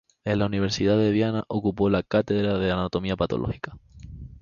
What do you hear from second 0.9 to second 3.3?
de Viena ocupó la cátedra de anatomía